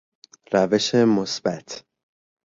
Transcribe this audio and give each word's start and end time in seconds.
روش 0.51 0.95
مثبت 0.95 1.85